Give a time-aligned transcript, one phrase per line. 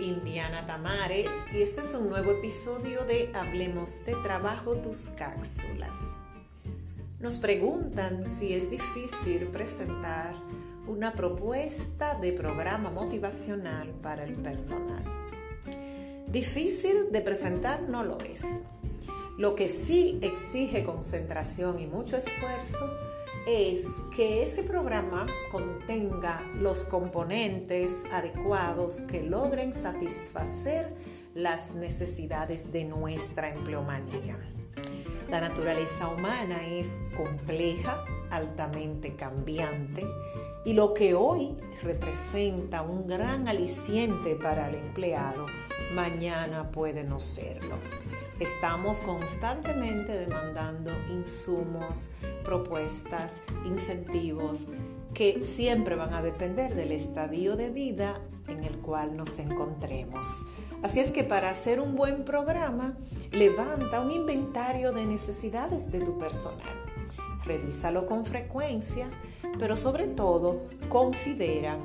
[0.00, 5.96] Indiana Tamares y este es un nuevo episodio de Hablemos de Trabajo tus cápsulas.
[7.20, 10.34] Nos preguntan si es difícil presentar
[10.88, 15.04] una propuesta de programa motivacional para el personal.
[16.26, 18.44] Difícil de presentar no lo es.
[19.38, 22.90] Lo que sí exige concentración y mucho esfuerzo
[23.46, 30.94] es que ese programa contenga los componentes adecuados que logren satisfacer
[31.34, 34.38] las necesidades de nuestra empleomanía.
[35.30, 40.04] La naturaleza humana es compleja, altamente cambiante
[40.64, 45.46] y lo que hoy representa un gran aliciente para el empleado,
[45.94, 47.76] mañana puede no serlo.
[48.38, 50.69] Estamos constantemente demandando
[51.20, 52.10] insumos,
[52.44, 54.66] propuestas, incentivos
[55.14, 60.44] que siempre van a depender del estadio de vida en el cual nos encontremos.
[60.82, 62.96] Así es que para hacer un buen programa,
[63.32, 66.76] levanta un inventario de necesidades de tu personal.
[67.44, 69.10] Revísalo con frecuencia,
[69.58, 71.78] pero sobre todo considera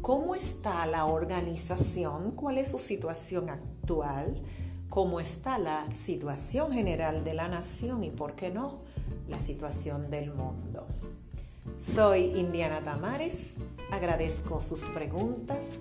[0.00, 4.42] cómo está la organización, cuál es su situación actual,
[4.88, 8.78] cómo está la situación general de la nación y, por qué no,
[9.28, 10.86] la situación del mundo.
[11.80, 13.54] Soy Indiana Tamares,
[13.92, 15.72] agradezco sus preguntas,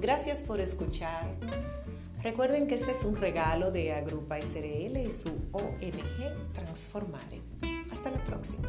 [0.00, 1.80] gracias por escucharnos.
[2.22, 7.40] Recuerden que este es un regalo de Agrupa SRL y su ONG Transformare.
[7.90, 8.68] Hasta la próxima.